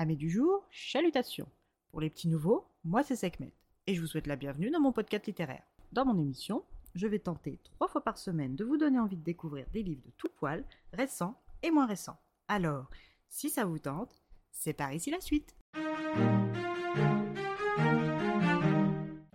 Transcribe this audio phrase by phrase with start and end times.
[0.00, 1.48] Amis du jour, chalutations.
[1.90, 3.52] Pour les petits nouveaux, moi c'est Sekhmet
[3.88, 5.64] et je vous souhaite la bienvenue dans mon podcast littéraire.
[5.90, 6.62] Dans mon émission,
[6.94, 10.04] je vais tenter trois fois par semaine de vous donner envie de découvrir des livres
[10.06, 11.34] de tout poil, récents
[11.64, 12.16] et moins récents.
[12.46, 12.88] Alors,
[13.28, 14.22] si ça vous tente,
[14.52, 15.56] c'est par ici la suite.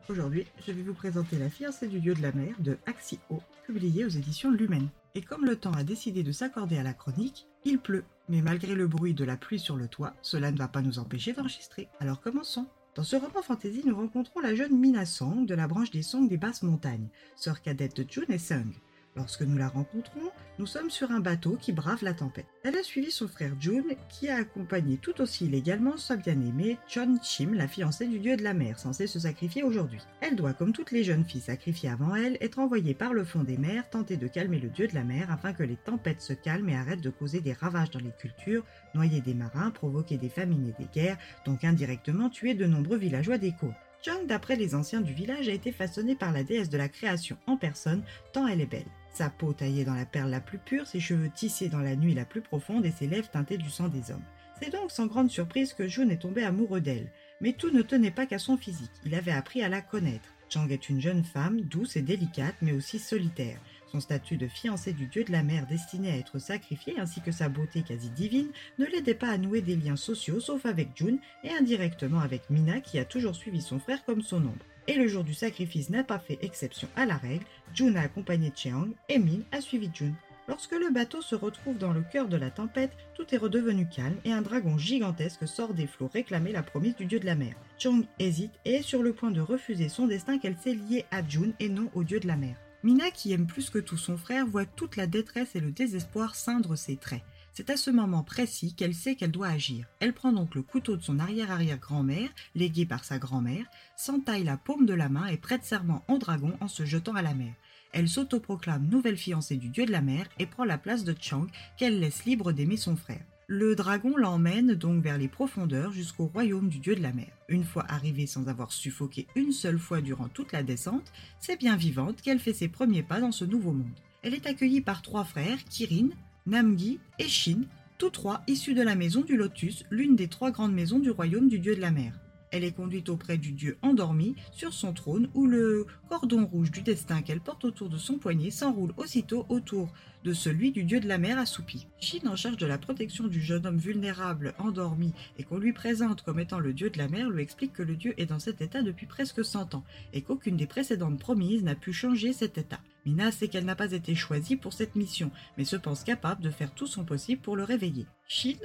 [0.07, 3.19] Aujourd'hui, je vais vous présenter La fiancée du dieu de la mer de Axio,
[3.65, 4.87] publié aux éditions Lumen.
[5.13, 8.05] Et comme le temps a décidé de s'accorder à la chronique, il pleut.
[8.29, 10.99] Mais malgré le bruit de la pluie sur le toit, cela ne va pas nous
[10.99, 11.89] empêcher d'enregistrer.
[11.99, 12.67] Alors commençons.
[12.95, 16.27] Dans ce roman fantasy, nous rencontrons la jeune Mina Song de la branche des Song
[16.27, 18.71] des basses montagnes, sœur cadette de Jun et Sung.
[19.15, 22.47] Lorsque nous la rencontrons, nous sommes sur un bateau qui brave la tempête.
[22.63, 27.17] Elle a suivi son frère Jun, qui a accompagné tout aussi illégalement sa bien-aimée Chon
[27.21, 30.01] Chim, la fiancée du dieu de la mer, censée se sacrifier aujourd'hui.
[30.21, 33.43] Elle doit, comme toutes les jeunes filles sacrifiées avant elle, être envoyée par le fond
[33.43, 36.33] des mers tenter de calmer le dieu de la mer afin que les tempêtes se
[36.33, 40.29] calment et arrêtent de causer des ravages dans les cultures, noyer des marins, provoquer des
[40.29, 43.71] famines et des guerres, donc indirectement tuer de nombreux villageois des côtes.
[44.03, 47.37] Chung, d'après les anciens du village, a été façonnée par la déesse de la création
[47.47, 48.83] en personne, tant elle est belle.
[49.13, 52.15] Sa peau taillée dans la perle la plus pure, ses cheveux tissés dans la nuit
[52.15, 54.23] la plus profonde et ses lèvres teintées du sang des hommes.
[54.59, 57.11] C'est donc sans grande surprise que Jun est tombé amoureux d'elle.
[57.39, 60.33] Mais tout ne tenait pas qu'à son physique, il avait appris à la connaître.
[60.49, 63.59] Chang est une jeune femme, douce et délicate, mais aussi solitaire.
[63.91, 67.31] Son statut de fiancée du dieu de la mer destiné à être sacrifié, ainsi que
[67.31, 68.49] sa beauté quasi divine,
[68.79, 72.79] ne l'aidait pas à nouer des liens sociaux, sauf avec Jun et indirectement avec Mina
[72.79, 74.65] qui a toujours suivi son frère comme son ombre.
[74.87, 78.51] Et le jour du sacrifice n'a pas fait exception à la règle, Jun a accompagné
[78.55, 80.13] Cheong et Min a suivi Jun.
[80.49, 84.17] Lorsque le bateau se retrouve dans le cœur de la tempête, tout est redevenu calme
[84.25, 87.55] et un dragon gigantesque sort des flots réclamer la promesse du dieu de la mer.
[87.79, 91.25] Chong hésite et est sur le point de refuser son destin qu'elle s'est liée à
[91.25, 92.57] Jun et non au dieu de la mer.
[92.83, 96.35] Mina, qui aime plus que tout son frère, voit toute la détresse et le désespoir
[96.35, 97.23] ceindre ses traits.
[97.55, 99.85] C'est à ce moment précis qu'elle sait qu'elle doit agir.
[99.99, 104.87] Elle prend donc le couteau de son arrière-arrière-grand-mère, légué par sa grand-mère, s'entaille la paume
[104.87, 107.53] de la main et prête serment au dragon en se jetant à la mer.
[107.91, 111.45] Elle s'autoproclame nouvelle fiancée du dieu de la mer et prend la place de Chang
[111.77, 113.23] qu'elle laisse libre d'aimer son frère.
[113.45, 117.29] Le dragon l'emmène donc vers les profondeurs jusqu'au royaume du dieu de la mer.
[117.49, 121.75] Une fois arrivée sans avoir suffoqué une seule fois durant toute la descente, c'est bien
[121.75, 123.99] vivante qu'elle fait ses premiers pas dans ce nouveau monde.
[124.23, 126.07] Elle est accueillie par trois frères, Kirin,
[126.45, 127.61] Namgi et Shin,
[127.97, 131.47] tous trois issus de la maison du Lotus, l'une des trois grandes maisons du royaume
[131.47, 132.19] du dieu de la mer.
[132.53, 136.83] Elle est conduite auprès du dieu endormi sur son trône où le cordon rouge du
[136.83, 139.91] destin qu'elle porte autour de son poignet s'enroule aussitôt autour
[140.23, 141.87] de celui du dieu de la mer assoupi.
[141.99, 146.21] Shin, en charge de la protection du jeune homme vulnérable endormi et qu'on lui présente
[146.21, 148.61] comme étant le dieu de la mer, lui explique que le dieu est dans cet
[148.61, 149.83] état depuis presque 100 ans
[150.13, 152.81] et qu'aucune des précédentes promises n'a pu changer cet état.
[153.07, 156.51] Mina sait qu'elle n'a pas été choisie pour cette mission, mais se pense capable de
[156.51, 158.05] faire tout son possible pour le réveiller.
[158.27, 158.57] Shin,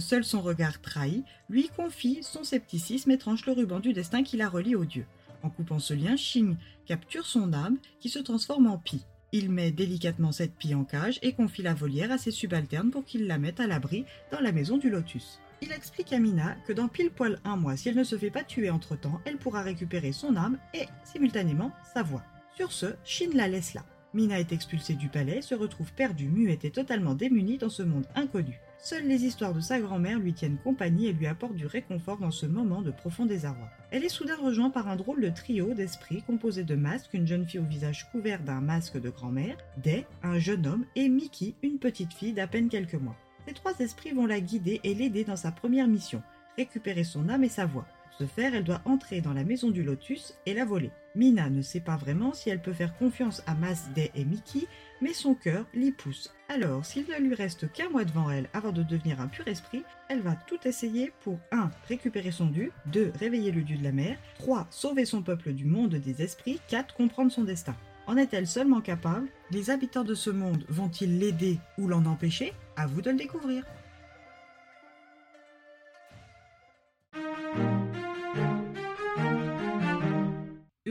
[0.00, 4.36] seul son regard trahit, lui confie son scepticisme et tranche le ruban du destin qui
[4.36, 5.06] la relie au dieu.
[5.42, 9.04] En coupant ce lien, Shin capture son âme qui se transforme en pie.
[9.32, 13.04] Il met délicatement cette pie en cage et confie la volière à ses subalternes pour
[13.04, 15.40] qu'ils la mettent à l'abri dans la maison du lotus.
[15.62, 18.30] Il explique à Mina que dans pile poil un mois, si elle ne se fait
[18.30, 22.22] pas tuer entre-temps, elle pourra récupérer son âme et, simultanément, sa voix.
[22.56, 23.84] Sur ce, Shin la laisse là.
[24.14, 28.06] Mina est expulsée du palais, se retrouve perdue, muette et totalement démunie dans ce monde
[28.14, 28.60] inconnu.
[28.78, 32.30] Seules les histoires de sa grand-mère lui tiennent compagnie et lui apportent du réconfort dans
[32.30, 33.68] ce moment de profond désarroi.
[33.90, 37.46] Elle est soudain rejointe par un drôle de trio d'esprits composé de Masque, une jeune
[37.46, 41.78] fille au visage couvert d'un masque de grand-mère, Day, un jeune homme, et Mickey, une
[41.78, 43.16] petite fille d'à peine quelques mois.
[43.46, 46.22] Ces trois esprits vont la guider et l'aider dans sa première mission,
[46.56, 47.86] récupérer son âme et sa voix.
[48.18, 50.90] Ce faire, elle doit entrer dans la maison du lotus et la voler.
[51.14, 54.66] Mina ne sait pas vraiment si elle peut faire confiance à Mas, Day et Mickey,
[55.02, 56.32] mais son cœur l'y pousse.
[56.48, 59.82] Alors, s'il ne lui reste qu'un mois devant elle avant de devenir un pur esprit,
[60.08, 61.70] elle va tout essayer pour 1.
[61.88, 63.12] récupérer son dû, 2.
[63.18, 64.66] réveiller le dieu de la mer, 3.
[64.70, 66.94] sauver son peuple du monde des esprits, 4.
[66.94, 67.76] comprendre son destin.
[68.06, 69.28] En est-elle seulement capable?
[69.50, 72.54] Les habitants de ce monde vont-ils l'aider ou l'en empêcher?
[72.76, 73.64] À vous de le découvrir.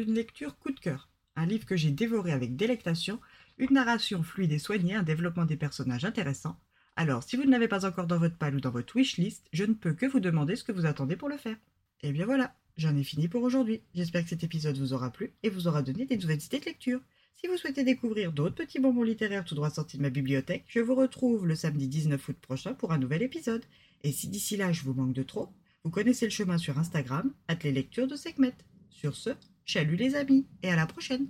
[0.06, 1.10] Une lecture coup de cœur.
[1.36, 3.20] Un livre que j'ai dévoré avec délectation,
[3.58, 6.60] une narration fluide et soignée, un développement des personnages intéressants.
[6.96, 9.64] Alors, si vous ne l'avez pas encore dans votre pal ou dans votre wishlist, je
[9.64, 11.58] ne peux que vous demander ce que vous attendez pour le faire.
[12.04, 13.82] Et bien voilà, j'en ai fini pour aujourd'hui.
[13.96, 16.66] J'espère que cet épisode vous aura plu et vous aura donné des nouvelles idées de
[16.66, 17.02] lecture.
[17.34, 20.82] Si vous souhaitez découvrir d'autres petits bonbons littéraires tout droit sortis de ma bibliothèque, je
[20.82, 23.66] vous retrouve le samedi 19 août prochain pour un nouvel épisode.
[24.04, 25.50] Et si d'ici là je vous manque de trop,
[25.84, 28.54] vous connaissez le chemin sur Instagram, at de Sekhmet.
[28.92, 29.32] Sur ce,
[29.66, 31.28] Chalut les amis et à la prochaine